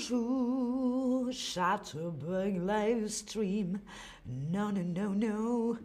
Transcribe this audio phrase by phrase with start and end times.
[0.00, 3.80] Bonjour, Chatterbug Livestream.
[4.26, 5.78] Non, non, non, non.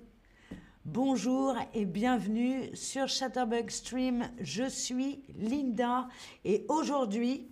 [0.86, 4.30] Bonjour et bienvenue sur Chatterbug Stream.
[4.40, 6.08] Je suis Linda
[6.46, 7.52] et aujourd'hui,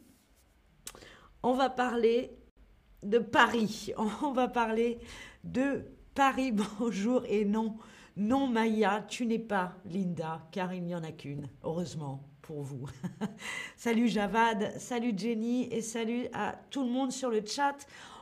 [1.41, 2.31] on va parler
[3.01, 3.91] de Paris.
[4.21, 4.99] On va parler
[5.43, 5.83] de
[6.15, 6.53] Paris.
[6.79, 7.77] Bonjour et non,
[8.15, 12.85] non Maya, tu n'es pas Linda car il n'y en a qu'une, heureusement pour vous.
[13.77, 17.75] salut Javad, salut Jenny et salut à tout le monde sur le chat.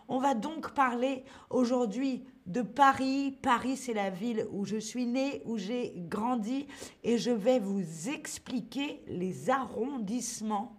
[0.08, 3.38] On va donc parler aujourd'hui de Paris.
[3.42, 6.68] Paris, c'est la ville où je suis née, où j'ai grandi
[7.04, 10.78] et je vais vous expliquer les arrondissements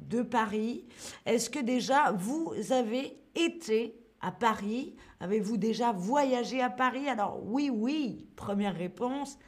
[0.00, 0.84] de Paris.
[1.26, 4.96] Est-ce que déjà vous avez été à Paris?
[5.20, 7.08] Avez-vous déjà voyagé à Paris?
[7.08, 9.38] Alors oui, oui, première réponse.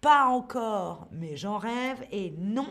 [0.00, 2.04] Pas encore, mais j'en rêve.
[2.12, 2.68] Et non,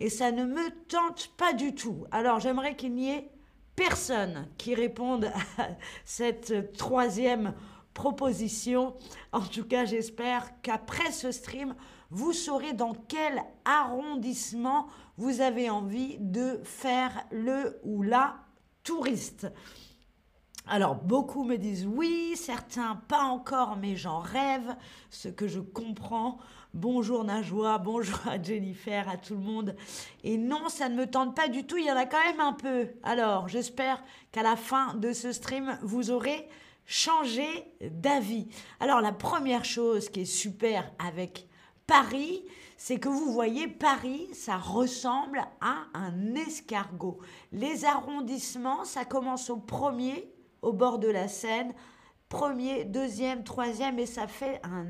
[0.00, 2.06] et ça ne me tente pas du tout.
[2.10, 3.30] Alors j'aimerais qu'il n'y ait
[3.76, 5.26] personne qui réponde
[5.58, 5.68] à
[6.04, 7.54] cette troisième
[7.94, 8.94] proposition.
[9.32, 11.74] En tout cas, j'espère qu'après ce stream,
[12.10, 18.36] vous saurez dans quel arrondissement vous avez envie de faire le ou la
[18.82, 19.46] touriste.
[20.66, 24.76] Alors, beaucoup me disent oui, certains pas encore, mais j'en rêve,
[25.10, 26.38] ce que je comprends.
[26.72, 29.74] Bonjour Najwa, bonjour à Jennifer, à tout le monde.
[30.22, 32.38] Et non, ça ne me tente pas du tout, il y en a quand même
[32.38, 32.86] un peu.
[33.02, 36.48] Alors, j'espère qu'à la fin de ce stream, vous aurez
[36.86, 37.44] changé
[37.80, 38.46] d'avis.
[38.78, 41.48] Alors, la première chose qui est super avec
[41.88, 42.44] Paris,
[42.76, 47.18] c'est que vous voyez, Paris, ça ressemble à un escargot.
[47.50, 50.32] Les arrondissements, ça commence au premier,
[50.62, 51.74] au bord de la Seine,
[52.30, 54.86] premier, deuxième, troisième, et ça fait un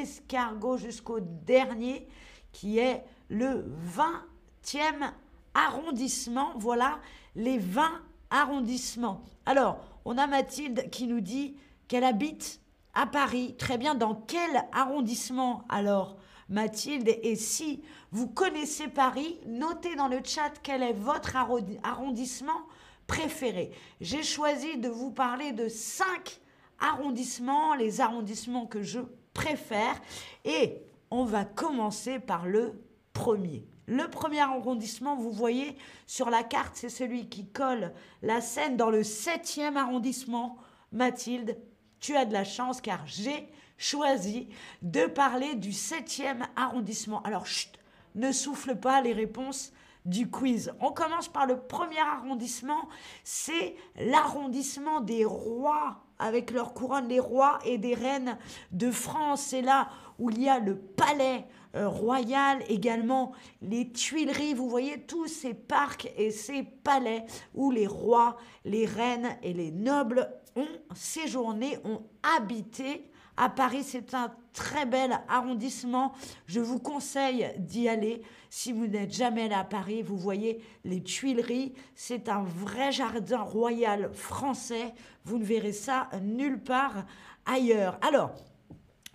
[0.00, 2.08] escargot jusqu'au dernier,
[2.52, 5.12] qui est le 20e
[5.52, 6.52] arrondissement.
[6.56, 7.00] Voilà
[7.34, 7.90] les 20
[8.30, 9.20] arrondissements.
[9.44, 11.56] Alors, on a Mathilde qui nous dit
[11.88, 12.60] qu'elle habite
[12.94, 13.56] à Paris.
[13.58, 16.16] Très bien, dans quel arrondissement alors
[16.48, 17.08] Mathilde?
[17.22, 21.36] Et si vous connaissez Paris, notez dans le chat quel est votre
[21.82, 22.62] arrondissement
[23.08, 23.72] préféré.
[24.00, 26.40] J'ai choisi de vous parler de 5
[26.78, 29.00] arrondissements, les arrondissements que je
[29.32, 30.00] préfère.
[30.44, 30.78] Et
[31.10, 32.80] on va commencer par le
[33.12, 33.66] premier.
[33.86, 35.76] Le premier arrondissement, vous voyez
[36.06, 37.92] sur la carte, c'est celui qui colle
[38.22, 40.56] la Seine dans le 7e arrondissement.
[40.92, 41.58] Mathilde,
[42.00, 44.48] tu as de la chance car j'ai choisi
[44.82, 47.22] de parler du 7e arrondissement.
[47.22, 47.78] Alors, chut,
[48.14, 49.72] ne souffle pas les réponses
[50.04, 50.72] du quiz.
[50.80, 52.88] On commence par le premier arrondissement,
[53.22, 58.38] c'est l'arrondissement des rois avec leur couronne, les rois et des reines
[58.72, 59.42] de France.
[59.48, 59.88] C'est là
[60.18, 64.54] où il y a le palais euh, royal, également les Tuileries.
[64.54, 69.70] Vous voyez tous ces parcs et ces palais où les rois, les reines et les
[69.70, 72.02] nobles ont séjourné, ont
[72.36, 73.82] habité à Paris.
[73.84, 76.12] C'est un très bel arrondissement.
[76.46, 78.22] Je vous conseille d'y aller.
[78.50, 81.74] Si vous n'êtes jamais là à Paris, vous voyez les Tuileries.
[81.94, 84.94] C'est un vrai jardin royal français.
[85.24, 87.04] Vous ne verrez ça nulle part
[87.46, 87.98] ailleurs.
[88.02, 88.32] Alors,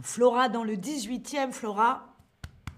[0.01, 2.15] Flora dans le 18e, Flora,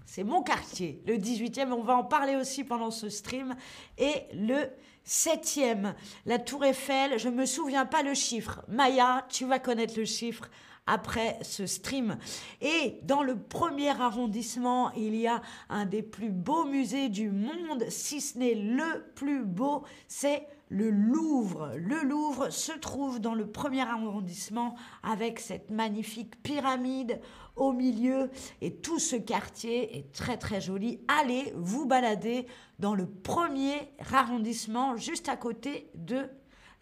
[0.06, 1.02] c'est mon quartier.
[1.06, 3.54] Le 18e, on va en parler aussi pendant ce stream.
[3.96, 4.68] Et le
[5.06, 5.94] 7e,
[6.26, 8.62] la Tour Eiffel, je ne me souviens pas le chiffre.
[8.68, 10.50] Maya, tu vas connaître le chiffre
[10.86, 12.18] après ce stream.
[12.60, 17.84] Et dans le premier arrondissement, il y a un des plus beaux musées du monde,
[17.88, 21.72] si ce n'est le plus beau, c'est le Louvre.
[21.76, 27.20] Le Louvre se trouve dans le premier arrondissement avec cette magnifique pyramide
[27.56, 28.30] au milieu
[28.62, 31.00] et tout ce quartier est très très joli.
[31.08, 32.46] Allez vous balader
[32.78, 33.74] dans le premier
[34.12, 36.30] arrondissement juste à côté de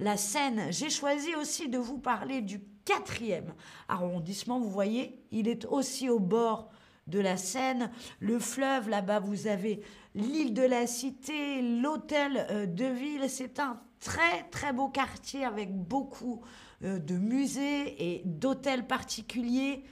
[0.01, 0.73] la Seine.
[0.73, 3.55] J'ai choisi aussi de vous parler du quatrième
[3.89, 4.59] arrondissement.
[4.59, 6.71] Vous voyez, il est aussi au bord
[7.07, 7.91] de la Seine.
[8.19, 9.83] Le fleuve, là-bas, vous avez
[10.15, 13.29] l'île de la Cité, l'hôtel euh, de ville.
[13.29, 16.41] C'est un très, très beau quartier avec beaucoup
[16.83, 19.85] euh, de musées et d'hôtels particuliers.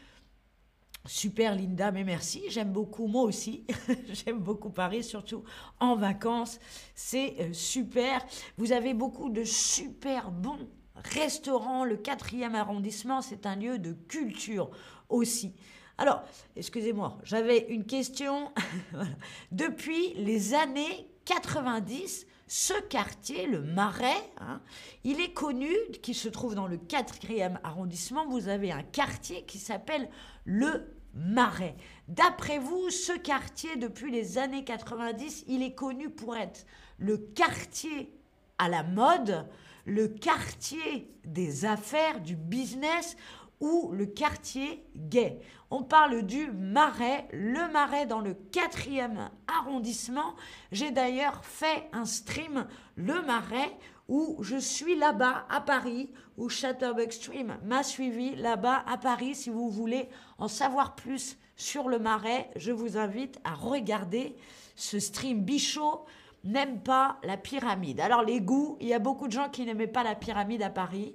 [1.08, 2.44] Super Linda, mais merci.
[2.48, 3.64] J'aime beaucoup, moi aussi.
[4.12, 5.42] J'aime beaucoup Paris, surtout
[5.80, 6.60] en vacances.
[6.94, 8.24] C'est euh, super.
[8.58, 10.68] Vous avez beaucoup de super bons
[11.04, 14.70] restaurant, le quatrième arrondissement, c'est un lieu de culture
[15.08, 15.54] aussi.
[15.96, 16.22] Alors,
[16.56, 18.52] excusez-moi, j'avais une question.
[19.52, 24.60] Depuis les années 90, ce quartier, le Marais, hein,
[25.04, 25.72] il est connu,
[26.02, 28.26] qui se trouve dans le quatrième arrondissement.
[28.28, 30.08] Vous avez un quartier qui s'appelle
[30.44, 31.74] le Marais.
[32.06, 36.64] D'après vous, ce quartier, depuis les années 90, il est connu pour être
[36.98, 38.12] le quartier
[38.56, 39.46] à la mode,
[39.84, 43.16] le quartier des affaires, du business
[43.60, 45.40] ou le quartier gay?
[45.70, 50.34] On parle du Marais, le Marais dans le quatrième arrondissement.
[50.72, 52.66] J'ai d'ailleurs fait un stream,
[52.96, 53.76] le Marais,
[54.08, 59.34] où je suis là-bas à Paris, où Chatterbox Stream m'a suivi là-bas à Paris.
[59.34, 64.36] Si vous voulez en savoir plus sur le Marais, je vous invite à regarder
[64.74, 65.42] ce stream.
[65.42, 66.06] Bichot
[66.44, 68.00] n'aime pas la pyramide.
[68.00, 70.70] Alors les goûts, il y a beaucoup de gens qui n'aimaient pas la pyramide à
[70.70, 71.14] Paris.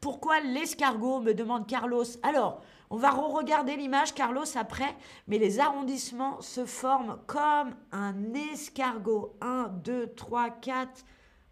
[0.00, 4.96] Pourquoi l'escargot me demande Carlos Alors, on va re-regarder l'image, Carlos, après,
[5.28, 9.36] mais les arrondissements se forment comme un escargot.
[9.40, 11.04] 1, 2, 3, 4.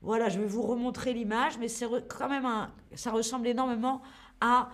[0.02, 2.73] Voilà, je vais vous remontrer l'image, mais c'est quand même un.
[2.94, 4.02] Ça ressemble énormément
[4.40, 4.70] à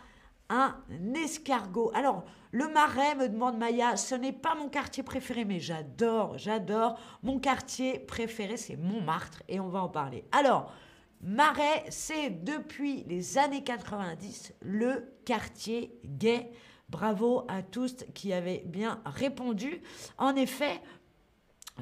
[0.49, 0.75] un
[1.15, 1.91] escargot.
[1.95, 6.99] Alors, le Marais, me demande Maya, ce n'est pas mon quartier préféré, mais j'adore, j'adore.
[7.23, 10.25] Mon quartier préféré, c'est Montmartre, et on va en parler.
[10.33, 10.73] Alors,
[11.21, 16.51] Marais, c'est depuis les années 90 le quartier gay.
[16.89, 19.81] Bravo à tous qui avaient bien répondu.
[20.19, 20.81] En effet,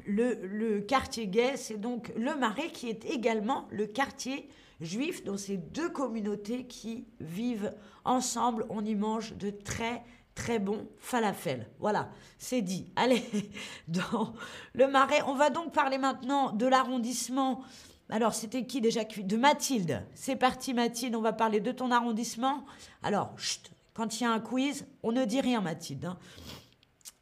[0.06, 4.48] le, quartier gay, c'est donc le Marais qui est également le quartier
[4.80, 7.74] juif, dans ces deux communautés qui vivent
[8.04, 8.66] ensemble.
[8.68, 10.02] On y mange de très
[10.34, 11.68] très bons falafel.
[11.78, 12.90] Voilà, c'est dit.
[12.96, 13.22] Allez,
[13.88, 14.34] dans
[14.72, 17.62] le Marais, on va donc parler maintenant de l'arrondissement
[18.12, 20.04] alors, c'était qui déjà De Mathilde.
[20.14, 22.66] C'est parti, Mathilde, on va parler de ton arrondissement.
[23.02, 23.34] Alors,
[23.94, 26.04] quand il y a un quiz, on ne dit rien, Mathilde.
[26.04, 26.18] Hein.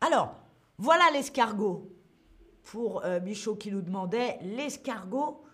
[0.01, 0.35] Alors,
[0.79, 1.89] voilà l'escargot.
[2.65, 5.45] Pour euh, Michaud qui nous demandait, l'escargot,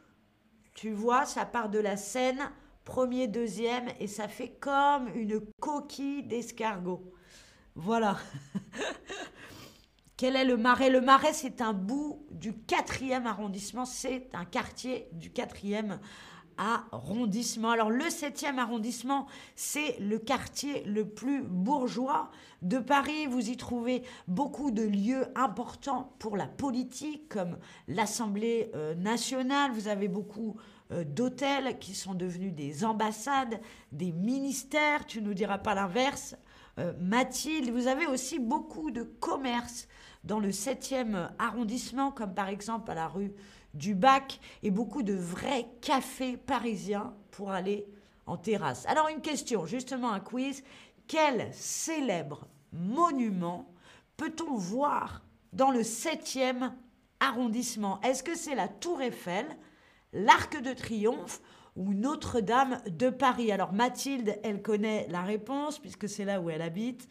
[0.73, 2.51] tu vois, ça part de la Seine,
[2.87, 7.13] premier, deuxième, et ça fait comme une coquille d'escargot.
[7.75, 8.17] Voilà.
[10.17, 10.89] Quel est le Marais?
[10.89, 15.99] Le Marais, c'est un bout du quatrième arrondissement, c'est un quartier du quatrième
[16.59, 17.71] arrondissement.
[17.71, 22.31] Alors le septième arrondissement, c'est le quartier le plus bourgeois
[22.63, 23.27] de Paris.
[23.27, 29.73] Vous y trouvez beaucoup de lieux importants pour la politique, comme l'Assemblée euh, nationale.
[29.73, 30.57] Vous avez beaucoup
[30.93, 33.61] euh, d'hôtels qui sont devenus des ambassades,
[33.93, 35.07] des ministères.
[35.07, 36.37] Tu ne nous diras pas l'inverse.
[36.79, 39.89] Euh, Mathilde, vous avez aussi beaucoup de commerces
[40.27, 43.33] dans le 7e arrondissement, comme par exemple à la rue
[43.75, 47.87] du Bac, et beaucoup de vrais cafés parisiens pour aller
[48.27, 48.85] en terrasse.
[48.87, 50.65] Alors une question, justement un quiz.
[51.07, 53.73] Quel célèbre monument
[54.17, 56.73] peut-on voir dans le 7e
[57.21, 58.01] arrondissement?
[58.03, 59.47] Est-ce que c'est la Tour Eiffel,
[60.13, 61.41] l'Arc de Triomphe
[61.77, 63.53] ou Notre-Dame de Paris?
[63.53, 67.09] Alors Mathilde, elle connaît la réponse puisque c'est là où elle habite.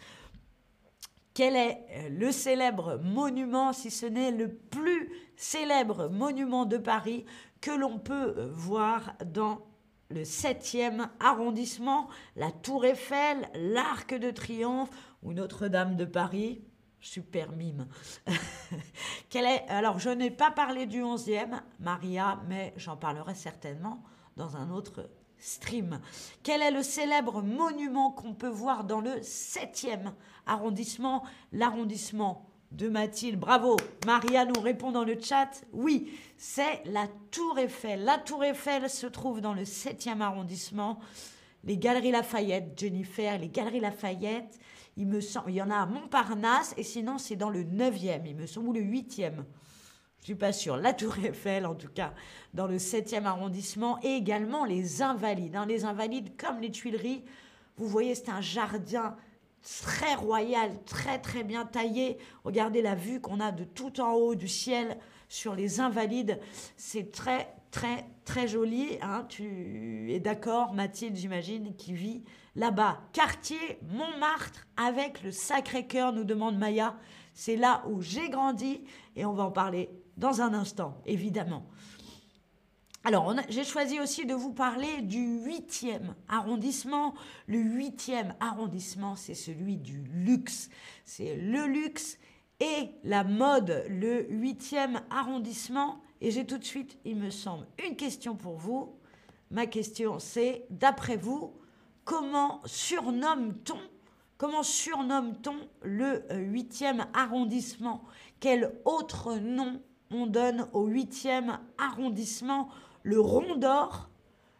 [1.36, 7.26] Quel est euh, le célèbre monument, si ce n'est le plus célèbre monument de Paris
[7.60, 9.60] que l'on peut euh, voir dans
[10.10, 14.90] le 7e arrondissement, la Tour Eiffel, l'Arc de Triomphe
[15.24, 16.64] ou Notre-Dame de Paris
[17.02, 17.88] Super mime.
[19.30, 24.02] Quel est Alors, je n'ai pas parlé du 11e, Maria, mais j'en parlerai certainement
[24.38, 25.08] dans un autre
[25.46, 26.00] stream.
[26.44, 30.12] Quel est le célèbre monument qu'on peut voir dans le 7e
[30.46, 33.40] arrondissement L'arrondissement de Mathilde?
[33.40, 33.78] Bravo.
[34.06, 35.50] Maria nous répond dans le chat.
[35.72, 38.04] Oui, c'est la Tour Eiffel.
[38.04, 41.00] La Tour Eiffel se trouve dans le 7e arrondissement.
[41.64, 44.60] Les Galeries Lafayette, Jennifer, les Galeries Lafayette,
[44.98, 48.22] il me semble, il y en a à Montparnasse et sinon c'est dans le 9e,
[48.26, 49.44] il me semble, ou le 8e.
[50.26, 50.78] Je suis pas sûre.
[50.78, 52.12] La Tour Eiffel, en tout cas,
[52.56, 55.56] dans le 7e arrondissement, et également les Invalides.
[55.56, 55.68] Hein.
[55.68, 57.24] Les Invalides, comme les Tuileries,
[57.78, 59.16] vous voyez, c'est un jardin
[59.62, 62.18] très royal, très très bien taillé.
[62.44, 64.98] Regardez la vue qu'on a de tout en haut du ciel
[65.30, 66.40] sur les Invalides.
[66.76, 68.98] C'est très très très joli.
[69.04, 69.28] Hein.
[69.30, 72.24] Tu es d'accord, Mathilde, j'imagine, qui vit
[72.56, 73.00] là-bas.
[73.14, 76.96] Quartier Montmartre avec le Sacré-Cœur, nous demande Maya.
[77.36, 78.82] C'est là où j'ai grandi
[79.16, 81.66] et on va en parler dans un instant, évidemment.
[83.04, 87.14] Alors, j'ai choisi aussi de vous parler du huitième arrondissement.
[87.46, 90.70] Le huitième arrondissement, c'est celui du luxe.
[91.04, 92.18] C'est le luxe
[92.60, 96.02] et la mode, le huitième arrondissement.
[96.20, 98.98] Et j'ai tout de suite, il me semble, une question pour vous.
[99.52, 101.54] Ma question, c'est, d'après vous,
[102.06, 103.78] comment surnomme-t-on
[104.38, 108.04] Comment surnomme-t-on le huitième arrondissement?
[108.40, 109.82] Quel autre nom
[110.16, 112.70] on donne au huitième arrondissement
[113.04, 114.10] le rond d'or,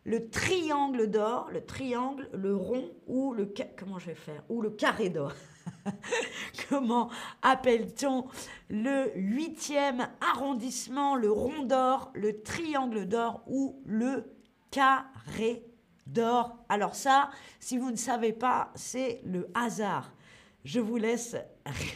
[0.04, 4.44] le triangle d'or, le triangle, le rond ou le comment je vais faire?
[4.50, 5.34] Ou le carré d'or.
[6.70, 7.10] Comment
[7.42, 8.26] appelle-t-on
[8.70, 14.32] le huitième arrondissement, le rond d'or, le triangle d'or ou le
[14.70, 15.66] carré
[16.06, 16.58] d'or?
[16.70, 20.12] Alors ça, si vous ne savez pas, c'est le hasard.
[20.64, 21.36] Je vous laisse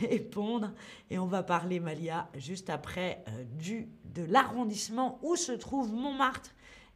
[0.01, 0.71] répondre
[1.09, 6.51] et on va parler, Malia, juste après euh, du, de l'arrondissement où se trouve Montmartre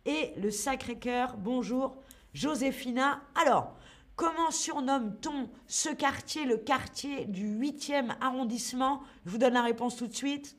[0.06, 1.38] et le Sacré-Cœur.
[1.38, 1.96] Bonjour,
[2.34, 3.22] Joséphina.
[3.36, 3.76] Alors,
[4.16, 9.02] comment surnomme-t-on ce quartier, le quartier du 8e arrondissement?
[9.26, 10.58] Je vous donne la réponse tout de suite.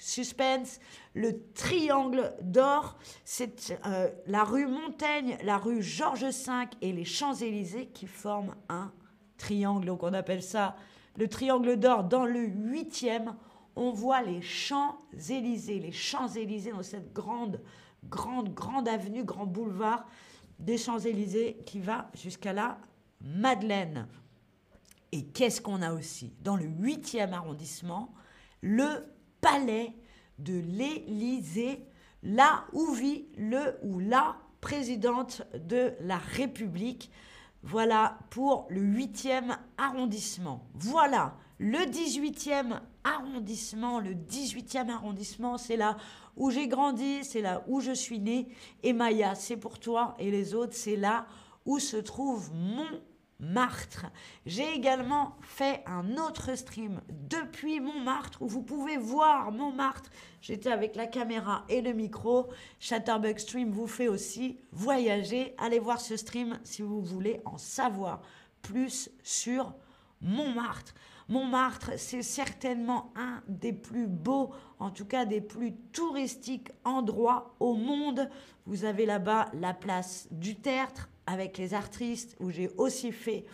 [0.00, 0.80] Suspense.
[1.14, 7.88] Le triangle d'or, c'est euh, la rue Montaigne, la rue Georges V et les Champs-Élysées
[7.88, 8.92] qui forment un
[9.36, 9.86] triangle.
[9.86, 10.76] Donc on appelle ça
[11.18, 13.34] le triangle d'or dans le 8e.
[13.76, 17.60] On voit les Champs-Élysées, les Champs-Élysées dans cette grande
[18.04, 20.06] grande, grande avenue, grand boulevard
[20.58, 22.78] des Champs-Élysées qui va jusqu'à la
[23.20, 24.08] Madeleine.
[25.12, 28.12] Et qu'est-ce qu'on a aussi Dans le 8e arrondissement,
[28.60, 29.06] le
[29.40, 29.94] palais
[30.38, 31.84] de l'Élysée,
[32.22, 37.10] là où vit le ou la présidente de la République.
[37.62, 40.66] Voilà pour le 8e arrondissement.
[40.74, 44.00] Voilà le 18e arrondissement.
[44.00, 45.96] Le 18e arrondissement, c'est là
[46.36, 48.48] où j'ai grandi, c'est là où je suis née.
[48.82, 50.14] Et Maya, c'est pour toi.
[50.18, 51.26] Et les autres, c'est là
[51.66, 52.50] où se trouve
[53.40, 54.06] Montmartre.
[54.46, 60.10] J'ai également fait un autre stream depuis Montmartre où vous pouvez voir Montmartre.
[60.40, 62.48] J'étais avec la caméra et le micro.
[62.80, 65.54] Chatterbug Stream vous fait aussi voyager.
[65.56, 68.22] Allez voir ce stream si vous voulez en savoir
[68.60, 69.72] plus sur
[70.20, 70.94] Montmartre.
[71.28, 77.74] Montmartre, c'est certainement un des plus beaux, en tout cas des plus touristiques endroits au
[77.74, 78.28] monde.
[78.66, 83.44] Vous avez là-bas la place du Tertre avec les artistes où j'ai aussi fait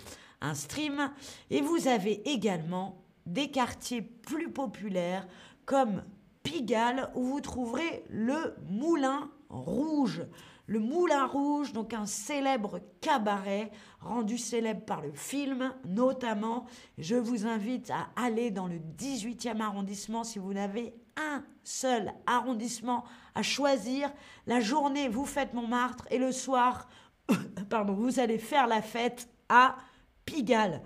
[0.41, 1.11] un stream.
[1.51, 5.27] Et vous avez également des quartiers plus populaires
[5.67, 6.05] comme
[6.43, 10.23] Pigalle où vous trouverez le Moulin Rouge.
[10.67, 16.67] Le Moulin Rouge, donc un célèbre cabaret rendu célèbre par le film notamment.
[16.97, 23.05] Je vous invite à aller dans le 18e arrondissement si vous n'avez un seul arrondissement
[23.35, 24.13] à choisir.
[24.47, 26.89] La journée, vous faites Montmartre et le soir,
[27.69, 29.77] pardon, vous allez faire la fête à
[30.25, 30.83] Pigalle.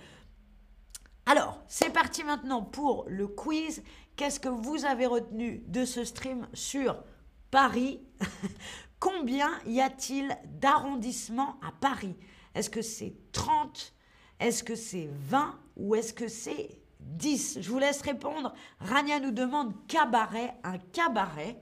[1.27, 3.83] Alors, c'est parti maintenant pour le quiz.
[4.17, 7.03] Qu'est-ce que vous avez retenu de ce stream sur
[7.51, 8.01] Paris?
[9.01, 12.17] Combien y a-t-il d'arrondissements à Paris?
[12.55, 13.95] Est-ce que c'est 30
[14.41, 18.55] Est-ce que c'est 20 Ou est-ce que c'est 10 Je vous laisse répondre.
[18.81, 21.61] Rania nous demande cabaret, un cabaret.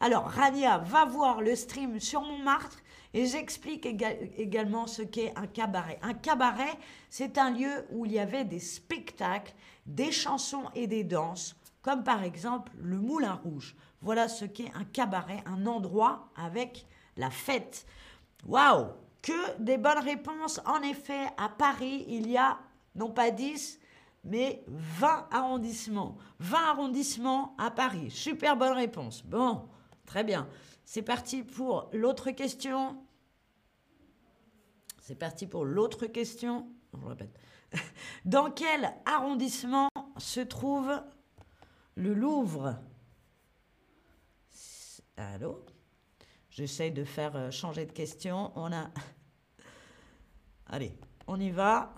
[0.00, 2.78] Alors, Rania va voir le stream sur Montmartre
[3.12, 5.98] et j'explique également ce qu'est un cabaret.
[6.02, 9.54] Un cabaret, c'est un lieu où il y avait des spectacles,
[9.86, 13.74] des chansons et des danses, comme par exemple le Moulin Rouge.
[14.02, 16.86] Voilà ce qu'est un cabaret, un endroit avec
[17.16, 17.84] la fête.
[18.46, 18.86] Waouh
[19.22, 20.60] Que des bonnes réponses.
[20.64, 22.58] En effet, à Paris, il y a
[22.94, 23.80] non pas 10,
[24.24, 26.16] mais 20 arrondissements.
[26.38, 28.10] 20 arrondissements à Paris.
[28.10, 29.22] Super bonne réponse.
[29.24, 29.62] Bon,
[30.06, 30.48] très bien.
[30.92, 33.00] C'est parti pour l'autre question.
[34.98, 36.68] C'est parti pour l'autre question.
[37.00, 37.38] Je répète.
[38.24, 41.00] Dans quel arrondissement se trouve
[41.94, 42.74] le Louvre?
[45.16, 45.64] Allô?
[46.50, 48.50] J'essaie de faire euh, changer de question.
[48.56, 48.90] On a.
[50.66, 51.94] Allez, on y va.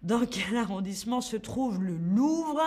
[0.00, 2.62] Dans quel arrondissement se trouve le Louvre?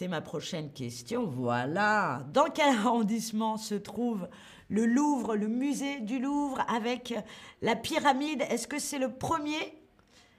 [0.00, 1.26] C'est ma prochaine question.
[1.26, 2.24] Voilà.
[2.32, 4.30] Dans quel arrondissement se trouve
[4.70, 7.12] le Louvre, le musée du Louvre avec
[7.60, 8.40] la pyramide?
[8.48, 9.78] Est-ce que c'est le premier?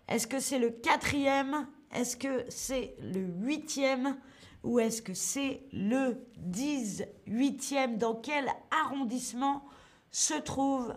[0.07, 1.67] Est-ce que c'est le quatrième?
[1.93, 4.17] Est-ce que c'est le huitième?
[4.63, 8.47] Ou est-ce que c'est le 18e Dans quel
[8.83, 9.63] arrondissement
[10.09, 10.95] se trouve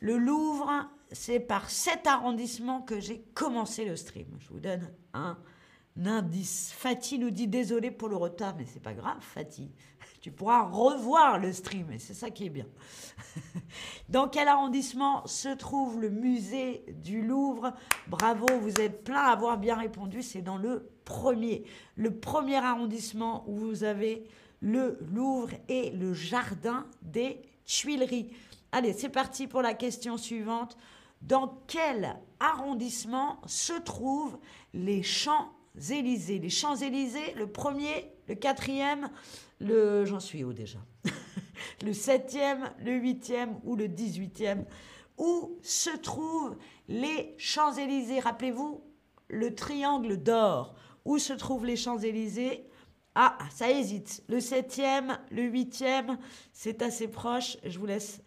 [0.00, 0.70] le Louvre?
[1.12, 4.28] C'est par cet arrondissement que j'ai commencé le stream.
[4.38, 5.36] Je vous donne un
[6.06, 6.72] indice.
[6.76, 9.70] Fatih nous dit désolé pour le retard, mais c'est pas grave, Fatih.
[10.20, 12.66] Tu pourras revoir le stream et c'est ça qui est bien.
[14.08, 17.72] Dans quel arrondissement se trouve le musée du Louvre?
[18.08, 20.22] Bravo, vous êtes plein à avoir bien répondu.
[20.22, 21.64] C'est dans le premier,
[21.94, 24.24] le premier arrondissement où vous avez
[24.60, 28.30] le Louvre et le jardin des Tuileries.
[28.72, 30.76] Allez, c'est parti pour la question suivante.
[31.22, 34.38] Dans quel arrondissement se trouvent
[34.74, 35.02] les
[35.78, 39.10] Champs-Élysées Les Champs-Élysées, le premier, le quatrième,
[39.60, 40.04] le...
[40.04, 40.78] J'en suis où déjà?
[41.84, 44.64] Le septième, le huitième ou le dix-huitième?
[45.16, 46.56] Où se trouvent
[46.88, 48.20] les Champs-Élysées?
[48.20, 48.82] Rappelez-vous,
[49.28, 50.74] le triangle d'or.
[51.04, 52.64] Où se trouvent les Champs-Élysées?
[53.14, 54.22] Ah, ça hésite.
[54.28, 56.18] Le septième, le huitième,
[56.52, 57.56] c'est assez proche.
[57.64, 58.20] Je vous laisse.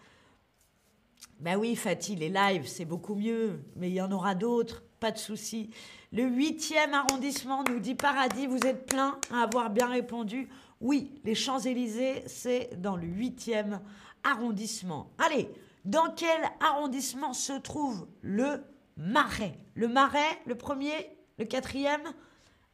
[1.42, 5.10] Ben oui, Fatih, les lives, c'est beaucoup mieux, mais il y en aura d'autres, pas
[5.10, 5.72] de souci.
[6.12, 10.50] Le huitième arrondissement nous dit Paradis, vous êtes plein à avoir bien répondu.
[10.82, 13.82] Oui, les Champs-Élysées, c'est dans le huitième
[14.24, 15.10] arrondissement.
[15.18, 15.50] Allez,
[15.84, 18.64] dans quel arrondissement se trouve le
[18.96, 19.58] Marais?
[19.74, 22.04] Le Marais, le premier, le quatrième,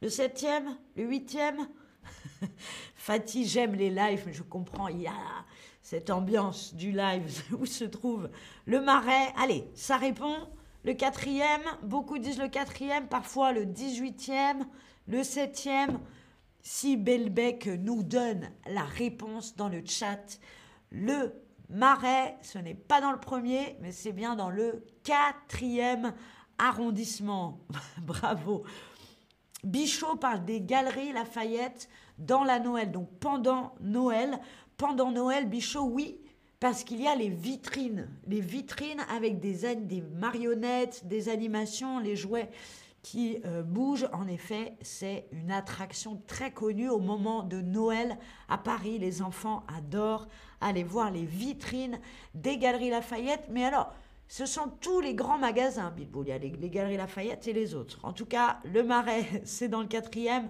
[0.02, 1.66] le septième, le huitième?
[2.96, 5.08] Fatih, j'aime les lives, je comprends, il
[5.88, 8.28] cette ambiance du live où se trouve
[8.66, 9.32] le Marais.
[9.38, 10.36] Allez, ça répond.
[10.84, 14.66] Le quatrième, beaucoup disent le quatrième, parfois le dix-huitième,
[15.06, 15.98] le septième.
[16.60, 20.38] Si Belbec nous donne la réponse dans le chat,
[20.90, 21.32] le
[21.70, 26.12] Marais, ce n'est pas dans le premier, mais c'est bien dans le quatrième
[26.58, 27.60] arrondissement.
[28.02, 28.62] Bravo.
[29.64, 34.38] Bichot parle des galeries Lafayette dans la Noël, donc pendant Noël.
[34.78, 36.20] Pendant Noël, Bichot, oui,
[36.60, 38.08] parce qu'il y a les vitrines.
[38.28, 42.48] Les vitrines avec des, marionnettes, des animations, les jouets
[43.02, 44.08] qui euh, bougent.
[44.12, 48.18] En effet, c'est une attraction très connue au moment de Noël
[48.48, 49.00] à Paris.
[49.00, 50.28] Les enfants adorent
[50.60, 51.98] aller voir les vitrines
[52.34, 53.48] des Galeries Lafayette.
[53.50, 53.92] Mais alors,
[54.28, 57.98] ce sont tous les grands magasins, Il y a les, Galeries Lafayette et les autres.
[58.04, 60.48] En tout cas, le Marais, c'est dans le quatrième.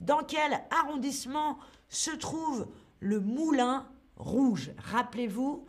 [0.00, 1.56] Dans quel arrondissement
[1.88, 2.66] se trouve
[3.02, 5.66] le Moulin Rouge Rappelez-vous,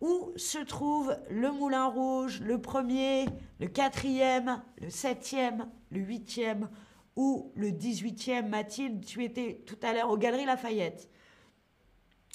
[0.00, 3.26] où se trouve le Moulin Rouge, le premier,
[3.60, 6.70] le quatrième, le septième, le huitième
[7.16, 8.48] ou le dix-huitième?
[8.48, 11.10] Mathilde, tu étais tout à l'heure aux Galeries Lafayette.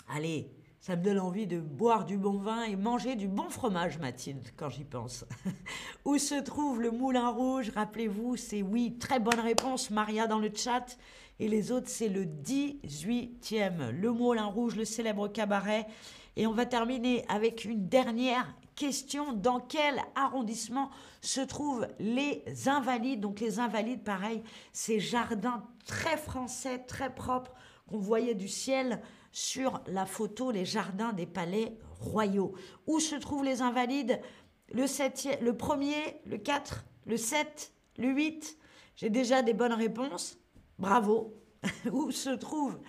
[0.08, 0.52] Allez,
[0.86, 4.48] ça me donne envie de boire du bon vin et manger du bon fromage, Mathilde,
[4.56, 5.25] quand j'y pense.
[6.06, 10.51] Où se trouve le Moulin Rouge Rappelez-vous, c'est oui, très bonne réponse, Maria dans le
[10.54, 10.96] chat.
[11.39, 13.89] Et les autres, c'est le 18e.
[13.89, 15.88] Le Moulin Rouge, le célèbre cabaret.
[16.36, 19.33] Et on va terminer avec une dernière question.
[19.33, 23.22] Dans quel arrondissement se trouvent les Invalides?
[23.22, 27.53] Donc les Invalides, pareil, ces jardins très français, très propres
[27.88, 29.01] qu'on voyait du ciel
[29.36, 32.54] sur la photo les jardins des palais royaux.
[32.88, 34.22] Où se trouvent les invalides?
[34.72, 38.58] Le, septième, le premier, le 4, le 7, le 8
[38.96, 40.38] J'ai déjà des bonnes réponses.
[40.80, 41.34] Bravo.
[41.92, 42.80] Où se trouvent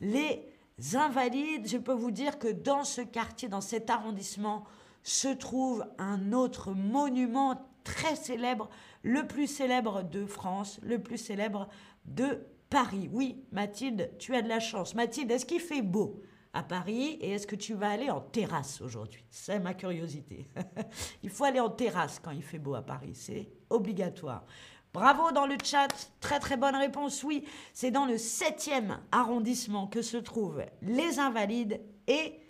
[0.00, 0.46] les
[0.94, 1.66] invalides?
[1.66, 4.62] Je peux vous dire que dans ce quartier, dans cet arrondissement,
[5.02, 8.70] se trouve un autre monument très célèbre,
[9.02, 11.68] le plus célèbre de France, le plus célèbre
[12.04, 13.08] de Paris.
[13.12, 14.94] Oui, Mathilde, tu as de la chance.
[14.94, 18.80] Mathilde, est-ce qu'il fait beau à Paris et est-ce que tu vas aller en terrasse
[18.80, 19.24] aujourd'hui?
[19.30, 20.48] C'est ma curiosité.
[21.22, 24.44] il faut aller en terrasse quand il fait beau à Paris, c'est obligatoire.
[24.92, 25.88] Bravo dans le chat,
[26.20, 27.22] très très bonne réponse.
[27.22, 32.40] Oui, c'est dans le 7e arrondissement que se trouvent les Invalides et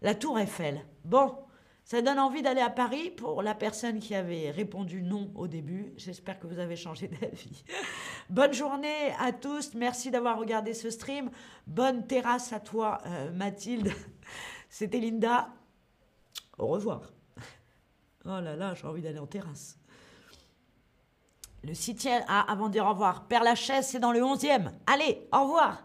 [0.00, 0.84] la Tour Eiffel.
[1.04, 1.32] Bon,
[1.84, 5.92] ça donne envie d'aller à Paris pour la personne qui avait répondu non au début.
[5.96, 7.64] J'espère que vous avez changé d'avis.
[8.30, 9.74] Bonne journée à tous.
[9.74, 11.30] Merci d'avoir regardé ce stream.
[11.66, 13.92] Bonne terrasse à toi, euh, Mathilde.
[14.68, 15.48] C'était Linda.
[16.58, 17.02] Au revoir.
[18.24, 19.76] Oh là là, j'ai envie d'aller en terrasse.
[21.64, 22.22] Le septième.
[22.28, 23.26] Ah, avant de dire au revoir.
[23.26, 24.70] Père Lachaise, c'est dans le onzième.
[24.86, 25.84] Allez, au revoir.